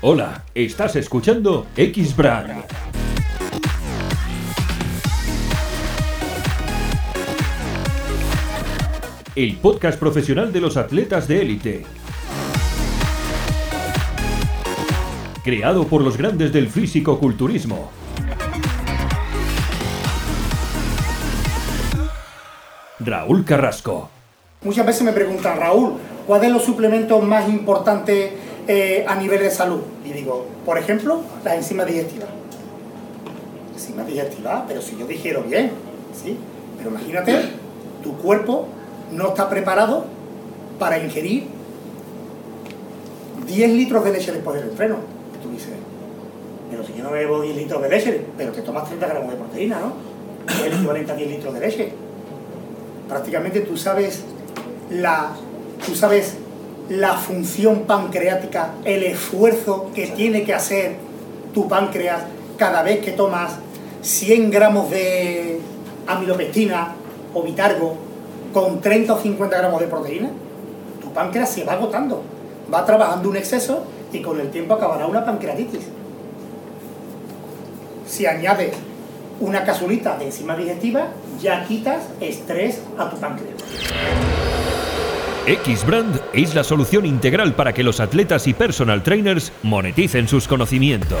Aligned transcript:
Hola, 0.00 0.44
estás 0.54 0.94
escuchando 0.94 1.66
X-Brand. 1.76 2.62
El 9.34 9.56
podcast 9.56 9.98
profesional 9.98 10.52
de 10.52 10.60
los 10.60 10.76
atletas 10.76 11.26
de 11.26 11.42
élite. 11.42 11.86
Creado 15.42 15.88
por 15.88 16.02
los 16.02 16.16
grandes 16.16 16.52
del 16.52 16.68
físico-culturismo. 16.68 17.90
Raúl 23.00 23.44
Carrasco. 23.44 24.10
Muchas 24.62 24.86
veces 24.86 25.02
me 25.02 25.12
preguntan, 25.12 25.58
Raúl, 25.58 25.94
¿cuál 26.24 26.44
es 26.44 26.52
los 26.52 26.64
suplementos 26.64 27.20
más 27.24 27.48
importantes 27.48 28.32
eh, 28.68 29.04
a 29.08 29.16
nivel 29.16 29.40
de 29.40 29.50
salud? 29.50 29.80
Y 30.04 30.12
digo, 30.12 30.46
por 30.64 30.78
ejemplo, 30.78 31.22
las 31.44 31.54
enzimas 31.54 31.86
digestivas. 31.86 32.28
Enzimas 33.74 34.06
digestivas, 34.06 34.64
pero 34.68 34.82
si 34.82 34.96
yo 34.96 35.06
digiero 35.06 35.42
bien, 35.42 35.72
¿sí? 36.12 36.36
Pero 36.76 36.90
imagínate, 36.90 37.34
tu 38.02 38.16
cuerpo 38.18 38.68
no 39.12 39.28
está 39.28 39.48
preparado 39.48 40.04
para 40.78 40.98
ingerir 40.98 41.46
10 43.46 43.70
litros 43.70 44.04
de 44.04 44.12
leche 44.12 44.32
después 44.32 44.60
del 44.60 44.70
entreno. 44.70 44.96
Tú 45.42 45.50
dices, 45.50 45.72
pero 46.70 46.84
si 46.84 46.92
yo 46.92 47.02
no 47.02 47.10
bebo 47.10 47.40
10 47.40 47.56
litros 47.56 47.82
de 47.82 47.88
leche, 47.88 48.20
pero 48.36 48.52
te 48.52 48.62
tomas 48.62 48.86
30 48.86 49.06
gramos 49.06 49.30
de 49.30 49.36
proteína, 49.36 49.80
¿no? 49.80 49.94
Es 50.46 50.60
el 50.60 50.74
equivalente 50.74 51.12
a 51.12 51.14
10 51.14 51.30
litros 51.30 51.54
de 51.54 51.60
leche. 51.60 51.92
Prácticamente 53.08 53.60
tú 53.62 53.76
sabes 53.76 54.22
la, 54.90 55.32
tú 55.84 55.94
sabes 55.94 56.36
la 56.88 57.14
función 57.14 57.80
pancreática, 57.80 58.74
el 58.84 59.02
esfuerzo 59.02 59.90
que 59.94 60.06
tiene 60.08 60.44
que 60.44 60.54
hacer 60.54 60.96
tu 61.52 61.68
páncreas 61.68 62.22
cada 62.56 62.82
vez 62.82 63.04
que 63.04 63.12
tomas 63.12 63.56
100 64.02 64.50
gramos 64.50 64.90
de 64.90 65.60
amilopectina 66.06 66.94
o 67.34 67.42
vitargo 67.42 67.96
con 68.52 68.80
30 68.80 69.12
o 69.12 69.20
50 69.20 69.58
gramos 69.58 69.80
de 69.80 69.86
proteína, 69.86 70.30
tu 71.02 71.12
páncreas 71.12 71.50
se 71.50 71.64
va 71.64 71.74
agotando, 71.74 72.22
va 72.72 72.84
trabajando 72.84 73.28
un 73.28 73.36
exceso 73.36 73.84
y 74.12 74.20
con 74.22 74.40
el 74.40 74.50
tiempo 74.50 74.74
acabará 74.74 75.06
una 75.06 75.24
pancreatitis. 75.24 75.86
Si 78.06 78.24
añades 78.24 78.72
una 79.40 79.64
casulita 79.64 80.16
de 80.16 80.26
enzima 80.26 80.56
digestiva, 80.56 81.08
ya 81.40 81.64
quitas 81.64 82.02
estrés 82.20 82.80
a 82.96 83.10
tu 83.10 83.16
páncreas. 83.18 83.54
X-Brand 85.48 86.20
es 86.34 86.54
la 86.54 86.62
solución 86.62 87.06
integral 87.06 87.54
para 87.54 87.72
que 87.72 87.82
los 87.82 88.00
atletas 88.00 88.46
y 88.46 88.52
personal 88.52 89.02
trainers 89.02 89.50
moneticen 89.62 90.28
sus 90.28 90.46
conocimientos. 90.46 91.18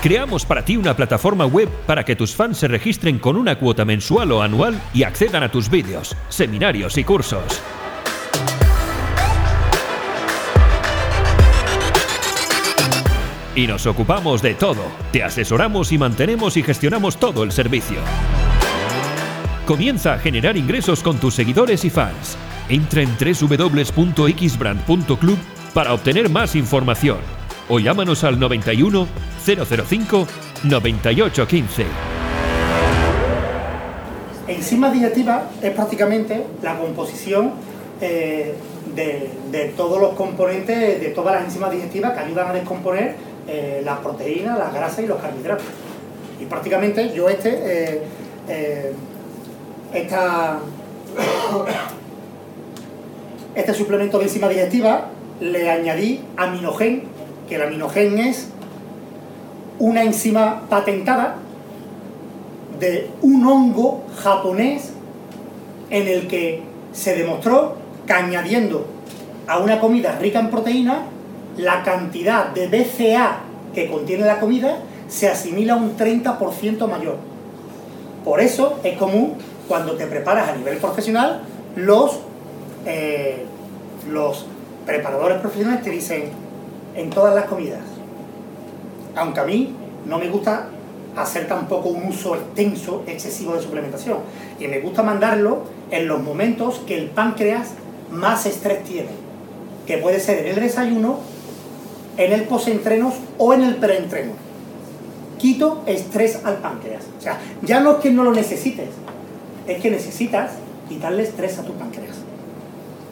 Creamos 0.00 0.46
para 0.46 0.64
ti 0.64 0.76
una 0.76 0.94
plataforma 0.94 1.46
web 1.46 1.68
para 1.86 2.04
que 2.04 2.14
tus 2.14 2.36
fans 2.36 2.58
se 2.58 2.68
registren 2.68 3.18
con 3.18 3.36
una 3.36 3.58
cuota 3.58 3.84
mensual 3.84 4.30
o 4.30 4.42
anual 4.42 4.80
y 4.92 5.02
accedan 5.02 5.42
a 5.42 5.50
tus 5.50 5.68
vídeos, 5.68 6.14
seminarios 6.28 6.96
y 6.96 7.02
cursos. 7.02 7.42
Y 13.56 13.66
nos 13.66 13.86
ocupamos 13.86 14.40
de 14.40 14.54
todo. 14.54 14.84
Te 15.10 15.24
asesoramos 15.24 15.90
y 15.90 15.98
mantenemos 15.98 16.56
y 16.56 16.62
gestionamos 16.62 17.16
todo 17.16 17.42
el 17.42 17.50
servicio. 17.50 17.98
Comienza 19.66 20.12
a 20.12 20.18
generar 20.18 20.58
ingresos 20.58 21.02
con 21.02 21.18
tus 21.18 21.34
seguidores 21.34 21.86
y 21.86 21.90
fans. 21.90 22.36
Entra 22.68 23.00
en 23.00 23.08
www.xbrand.club 23.16 25.38
para 25.72 25.94
obtener 25.94 26.28
más 26.28 26.54
información 26.54 27.16
o 27.70 27.78
llámanos 27.78 28.24
al 28.24 28.38
91 28.38 29.08
005 29.42 30.26
9815. 30.64 31.86
Enzimas 34.48 34.92
digestivas 34.92 35.44
es 35.62 35.70
prácticamente 35.70 36.44
la 36.62 36.78
composición 36.78 37.52
eh, 38.02 38.52
de, 38.94 39.72
todos 39.78 39.98
los 39.98 40.12
componentes, 40.12 41.00
de 41.00 41.08
todas 41.08 41.36
las 41.36 41.44
enzimas 41.44 41.70
digestivas 41.70 42.12
que 42.12 42.20
ayudan 42.20 42.48
a 42.48 42.52
descomponer 42.52 43.14
eh, 43.48 43.80
las 43.82 44.00
proteínas, 44.00 44.58
las 44.58 44.74
grasas 44.74 45.04
y 45.04 45.06
los 45.06 45.22
carbohidratos. 45.22 45.64
Y 46.38 46.44
prácticamente 46.44 47.14
yo 47.14 47.30
este, 47.30 48.02
eh, 48.48 48.92
este 53.54 53.74
suplemento 53.74 54.18
de 54.18 54.24
enzima 54.24 54.48
digestiva 54.48 55.06
le 55.40 55.70
añadí 55.70 56.20
aminogen, 56.36 57.04
que 57.48 57.54
el 57.54 57.62
aminogen 57.62 58.18
es 58.18 58.48
una 59.78 60.02
enzima 60.02 60.62
patentada 60.68 61.36
de 62.80 63.10
un 63.22 63.46
hongo 63.46 64.04
japonés 64.16 64.92
en 65.90 66.08
el 66.08 66.26
que 66.26 66.62
se 66.92 67.14
demostró 67.14 67.76
que 68.06 68.12
añadiendo 68.12 68.86
a 69.46 69.58
una 69.58 69.78
comida 69.80 70.18
rica 70.18 70.40
en 70.40 70.50
proteína, 70.50 71.02
la 71.56 71.84
cantidad 71.84 72.48
de 72.48 72.66
BCA 72.66 73.42
que 73.72 73.88
contiene 73.88 74.24
la 74.24 74.40
comida 74.40 74.78
se 75.08 75.28
asimila 75.28 75.76
un 75.76 75.96
30% 75.96 76.88
mayor. 76.88 77.18
Por 78.24 78.40
eso 78.40 78.80
es 78.82 78.96
común 78.96 79.34
cuando 79.68 79.92
te 79.92 80.06
preparas 80.06 80.48
a 80.48 80.56
nivel 80.56 80.78
profesional, 80.78 81.42
los, 81.76 82.20
eh, 82.86 83.44
los 84.10 84.46
preparadores 84.86 85.38
profesionales 85.38 85.82
te 85.82 85.90
dicen 85.90 86.24
en 86.94 87.10
todas 87.10 87.34
las 87.34 87.44
comidas. 87.44 87.80
Aunque 89.16 89.40
a 89.40 89.44
mí 89.44 89.74
no 90.06 90.18
me 90.18 90.28
gusta 90.28 90.68
hacer 91.16 91.46
tampoco 91.46 91.88
un 91.90 92.08
uso 92.08 92.34
extenso, 92.34 93.04
excesivo 93.06 93.54
de 93.54 93.62
suplementación. 93.62 94.18
Y 94.58 94.66
me 94.68 94.80
gusta 94.80 95.02
mandarlo 95.02 95.62
en 95.90 96.08
los 96.08 96.22
momentos 96.22 96.80
que 96.86 96.98
el 96.98 97.10
páncreas 97.10 97.70
más 98.10 98.46
estrés 98.46 98.84
tiene, 98.84 99.10
que 99.86 99.98
puede 99.98 100.20
ser 100.20 100.46
en 100.46 100.54
el 100.54 100.60
desayuno, 100.60 101.18
en 102.16 102.32
el 102.32 102.44
postentrenos 102.44 103.14
o 103.38 103.54
en 103.54 103.62
el 103.62 103.76
preentreno. 103.76 104.32
Quito 105.38 105.82
estrés 105.86 106.40
al 106.44 106.56
páncreas. 106.56 107.04
O 107.18 107.20
sea, 107.20 107.38
ya 107.62 107.80
no 107.80 107.92
es 107.92 107.96
que 107.98 108.10
no 108.10 108.24
lo 108.24 108.32
necesites, 108.32 108.88
es 109.66 109.80
que 109.80 109.90
necesitas 109.90 110.52
quitarle 110.88 111.22
estrés 111.22 111.58
a 111.58 111.62
tu 111.62 111.72
páncreas. 111.72 112.16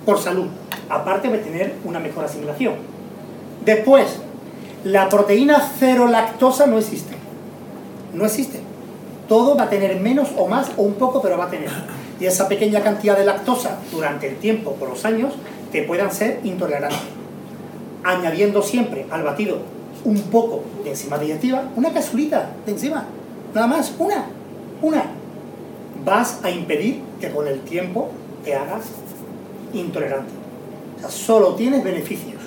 Por 0.04 0.18
salud, 0.18 0.46
aparte 0.88 1.28
de 1.28 1.38
tener 1.38 1.74
una 1.84 2.00
mejor 2.00 2.24
asimilación. 2.24 2.74
Después, 3.64 4.20
la 4.84 5.08
proteína 5.08 5.70
cero 5.78 6.08
lactosa 6.08 6.66
no 6.66 6.78
existe. 6.78 7.14
No 8.12 8.26
existe. 8.26 8.60
Todo 9.28 9.56
va 9.56 9.64
a 9.64 9.70
tener 9.70 10.00
menos 10.00 10.30
o 10.36 10.48
más 10.48 10.72
o 10.76 10.82
un 10.82 10.94
poco, 10.94 11.22
pero 11.22 11.38
va 11.38 11.44
a 11.44 11.50
tener. 11.50 11.70
Y 12.20 12.26
esa 12.26 12.48
pequeña 12.48 12.82
cantidad 12.82 13.16
de 13.16 13.24
lactosa 13.24 13.78
durante 13.90 14.28
el 14.28 14.36
tiempo, 14.36 14.72
por 14.72 14.88
los 14.90 15.04
años, 15.04 15.34
te 15.70 15.82
puedan 15.82 16.12
ser 16.12 16.40
intolerantes. 16.44 16.98
Añadiendo 18.04 18.62
siempre 18.62 19.06
al 19.10 19.22
batido 19.22 19.58
un 20.04 20.20
poco 20.22 20.64
de 20.82 20.90
enzima 20.90 21.18
digestiva, 21.18 21.64
una 21.76 21.92
casulita 21.92 22.50
de 22.66 22.72
enzima, 22.72 23.04
nada 23.54 23.66
más, 23.66 23.94
una, 23.98 24.26
una. 24.82 25.04
Vas 26.04 26.40
a 26.42 26.50
impedir 26.50 27.00
que 27.20 27.30
con 27.30 27.46
el 27.46 27.60
tiempo 27.60 28.10
te 28.44 28.54
hagas 28.54 28.86
intolerante. 29.72 30.32
O 30.96 31.00
sea, 31.00 31.10
solo 31.10 31.54
tienes 31.54 31.84
beneficios. 31.84 32.40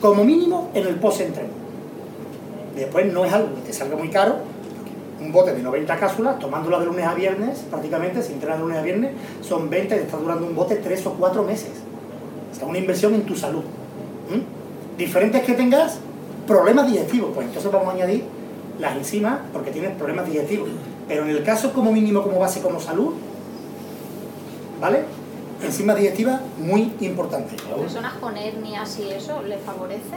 Como 0.00 0.24
mínimo 0.24 0.70
en 0.74 0.86
el 0.86 0.96
post-entreno. 0.96 1.50
Después 2.76 3.12
no 3.12 3.24
es 3.24 3.32
algo 3.32 3.54
que 3.54 3.60
te 3.62 3.72
salga 3.72 3.96
muy 3.96 4.10
caro. 4.10 4.36
Un 5.20 5.32
bote 5.32 5.54
de 5.54 5.62
90 5.62 5.96
cápsulas, 5.96 6.38
tomándolo 6.38 6.80
de 6.80 6.86
lunes 6.86 7.06
a 7.06 7.14
viernes, 7.14 7.60
prácticamente, 7.70 8.20
sin 8.20 8.34
entrenar 8.34 8.58
de 8.58 8.64
lunes 8.64 8.78
a 8.78 8.82
viernes, 8.82 9.12
son 9.40 9.70
20, 9.70 9.94
te 9.94 10.02
está 10.02 10.16
durando 10.16 10.46
un 10.46 10.54
bote 10.54 10.76
3 10.76 11.06
o 11.06 11.12
4 11.12 11.42
meses. 11.44 11.70
O 12.52 12.54
sea, 12.54 12.66
una 12.66 12.78
inversión 12.78 13.14
en 13.14 13.22
tu 13.22 13.36
salud. 13.36 13.62
¿Mm? 13.62 14.98
Diferentes 14.98 15.42
que 15.44 15.54
tengas 15.54 15.98
problemas 16.46 16.90
digestivos, 16.90 17.30
pues 17.34 17.46
entonces 17.46 17.70
vamos 17.72 17.88
a 17.88 17.92
añadir 17.92 18.24
las 18.78 18.96
enzimas 18.96 19.38
porque 19.52 19.70
tienes 19.70 19.92
problemas 19.92 20.26
digestivos. 20.26 20.68
Pero 21.08 21.24
en 21.24 21.30
el 21.30 21.42
caso 21.42 21.72
como 21.72 21.92
mínimo, 21.92 22.22
como 22.22 22.38
base, 22.38 22.60
como 22.60 22.80
salud, 22.80 23.12
¿vale? 24.80 25.04
Enzimas 25.62 25.96
digestivas 25.96 26.40
muy 26.58 26.92
importantes. 27.00 27.60
¿Personas 27.62 28.14
con 28.14 28.36
hernias 28.36 28.98
y 28.98 29.10
eso 29.10 29.42
les 29.42 29.60
favorece? 29.62 30.16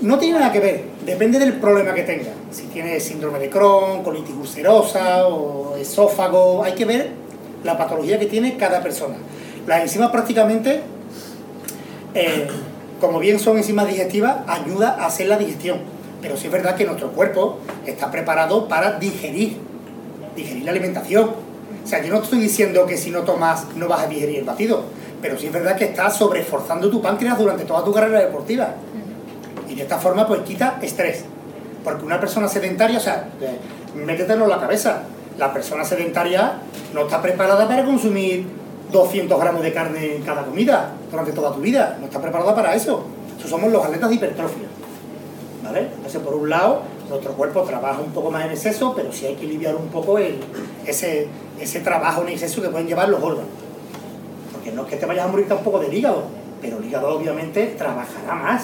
No 0.00 0.18
tiene 0.18 0.40
nada 0.40 0.52
que 0.52 0.58
ver, 0.58 0.84
depende 1.06 1.38
del 1.38 1.54
problema 1.54 1.94
que 1.94 2.02
tenga. 2.02 2.30
Si 2.50 2.64
tiene 2.64 2.98
síndrome 2.98 3.38
de 3.38 3.48
Crohn, 3.48 4.02
colitis 4.02 4.34
ulcerosa 4.34 5.28
o 5.28 5.76
esófago, 5.76 6.64
hay 6.64 6.72
que 6.72 6.84
ver 6.84 7.10
la 7.62 7.78
patología 7.78 8.18
que 8.18 8.26
tiene 8.26 8.56
cada 8.56 8.82
persona. 8.82 9.14
Las 9.66 9.82
enzimas 9.82 10.10
prácticamente, 10.10 10.80
eh, 12.14 12.48
como 13.00 13.20
bien 13.20 13.38
son 13.38 13.58
enzimas 13.58 13.86
digestivas, 13.86 14.38
ayuda 14.48 14.96
a 14.98 15.06
hacer 15.06 15.28
la 15.28 15.38
digestión. 15.38 15.78
Pero 16.20 16.36
sí 16.36 16.46
es 16.46 16.52
verdad 16.52 16.74
que 16.74 16.84
nuestro 16.84 17.12
cuerpo 17.12 17.58
está 17.86 18.10
preparado 18.10 18.66
para 18.66 18.98
digerir, 18.98 19.58
digerir 20.36 20.64
la 20.64 20.70
alimentación. 20.70 21.30
O 21.84 21.86
sea, 21.86 22.02
yo 22.02 22.12
no 22.12 22.22
estoy 22.22 22.40
diciendo 22.40 22.86
que 22.86 22.96
si 22.96 23.10
no 23.10 23.22
tomas 23.22 23.66
no 23.76 23.88
vas 23.88 24.04
a 24.04 24.06
digerir 24.06 24.38
el 24.38 24.44
batido, 24.44 24.82
pero 25.20 25.38
sí 25.38 25.46
es 25.46 25.52
verdad 25.52 25.76
que 25.76 25.86
estás 25.86 26.16
sobreforzando 26.16 26.90
tu 26.90 27.00
páncreas 27.00 27.38
durante 27.38 27.64
toda 27.64 27.84
tu 27.84 27.92
carrera 27.92 28.20
deportiva. 28.20 28.74
Y 29.68 29.74
de 29.74 29.82
esta 29.82 29.98
forma, 29.98 30.26
pues 30.26 30.42
quita 30.42 30.78
estrés. 30.82 31.24
Porque 31.82 32.04
una 32.04 32.20
persona 32.20 32.48
sedentaria, 32.48 32.98
o 32.98 33.00
sea, 33.00 33.28
métetelo 33.94 34.44
en 34.44 34.50
la 34.50 34.60
cabeza, 34.60 35.02
la 35.38 35.52
persona 35.52 35.84
sedentaria 35.84 36.58
no 36.92 37.02
está 37.02 37.22
preparada 37.22 37.66
para 37.66 37.84
consumir 37.84 38.46
200 38.92 39.40
gramos 39.40 39.62
de 39.62 39.72
carne 39.72 40.16
en 40.16 40.22
cada 40.22 40.44
comida 40.44 40.92
durante 41.10 41.32
toda 41.32 41.52
tu 41.52 41.60
vida. 41.60 41.96
No 41.98 42.06
está 42.06 42.20
preparada 42.20 42.54
para 42.54 42.74
eso. 42.74 43.06
Eso 43.38 43.48
somos 43.48 43.72
los 43.72 43.84
atletas 43.84 44.10
de 44.10 44.16
hipertrofia. 44.16 44.68
¿Vale? 45.64 45.88
Entonces, 45.96 46.20
por 46.20 46.34
un 46.34 46.50
lado, 46.50 46.82
nuestro 47.12 47.34
cuerpo 47.34 47.62
trabaja 47.62 48.00
un 48.00 48.10
poco 48.10 48.30
más 48.30 48.46
en 48.46 48.52
exceso, 48.52 48.94
pero 48.96 49.12
sí 49.12 49.26
hay 49.26 49.34
que 49.34 49.44
aliviar 49.44 49.76
un 49.76 49.88
poco 49.88 50.18
ese, 50.18 51.28
ese 51.60 51.80
trabajo 51.80 52.22
en 52.22 52.30
exceso 52.30 52.62
que 52.62 52.68
pueden 52.68 52.86
llevar 52.86 53.08
los 53.08 53.22
órganos. 53.22 53.50
Porque 54.50 54.72
no 54.72 54.82
es 54.82 54.88
que 54.88 54.96
te 54.96 55.06
vayas 55.06 55.26
a 55.26 55.28
morir 55.28 55.46
tampoco 55.46 55.78
del 55.78 55.92
hígado, 55.92 56.24
pero 56.60 56.78
el 56.78 56.86
hígado 56.86 57.14
obviamente 57.14 57.66
trabajará 57.76 58.34
más. 58.34 58.62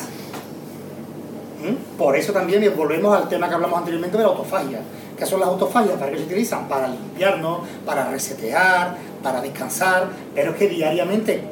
¿Mm? 1.59 1.99
Por 1.99 2.17
eso 2.17 2.33
también 2.33 2.73
volvemos 2.75 3.15
al 3.15 3.29
tema 3.29 3.49
que 3.49 3.55
hablamos 3.55 3.79
anteriormente 3.79 4.17
de 4.17 4.23
la 4.23 4.31
autofagia. 4.31 4.81
¿Qué 5.19 5.27
son 5.27 5.41
las 5.41 5.49
autofagias? 5.51 5.99
¿Para 5.99 6.13
qué 6.13 6.19
se 6.19 6.25
utilizan? 6.25 6.69
Para 6.69 6.89
limpiarnos, 6.89 7.61
para 7.85 8.11
resetear, 8.11 8.97
para 9.23 9.43
descansar, 9.43 10.09
pero 10.35 10.53
es 10.53 10.57
que 10.57 10.69
diariamente 10.69 11.43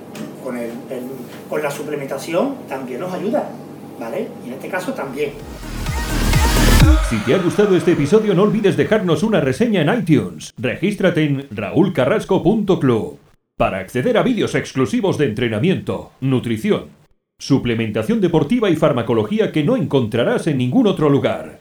con, 0.43 0.56
el, 0.56 0.70
con 1.50 1.62
la 1.62 1.70
suplementación 1.70 2.54
también 2.69 3.00
nos 3.00 3.12
ayuda, 3.12 3.50
¿vale? 4.00 4.28
Y 4.44 4.48
en 4.48 4.54
este 4.54 4.69
caso 4.69 4.94
también. 4.94 5.32
Si 7.09 7.19
te 7.19 7.35
ha 7.35 7.38
gustado 7.38 7.77
este 7.77 7.93
episodio 7.93 8.35
no 8.35 8.43
olvides 8.43 8.77
dejarnos 8.77 9.23
una 9.23 9.41
reseña 9.41 9.83
en 9.83 10.00
iTunes. 10.00 10.53
Regístrate 10.59 11.25
en 11.25 11.47
raulcarrasco.club 11.50 13.19
para 13.56 13.79
acceder 13.79 14.19
a 14.19 14.23
vídeos 14.23 14.55
exclusivos 14.55 15.17
de 15.17 15.27
entrenamiento, 15.27 16.12
nutrición, 16.21 16.91
suplementación 17.38 18.21
deportiva 18.21 18.71
y 18.71 18.77
farmacología 18.77 19.53
que 19.53 19.65
no 19.65 19.77
encontrarás 19.77 20.47
en 20.47 20.59
ningún 20.59 20.87
otro 20.87 21.09
lugar. 21.09 21.61